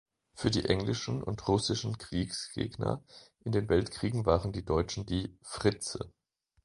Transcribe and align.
Für 0.33 0.49
die 0.49 0.65
englischen 0.65 1.21
und 1.21 1.47
russischen 1.47 1.99
Kriegsgegner 1.99 3.03
in 3.43 3.51
den 3.51 3.69
Weltkriegen 3.69 4.25
waren 4.25 4.51
die 4.51 4.65
Deutschen 4.65 5.05
die 5.05 5.37
„Fritze“. 5.43 6.11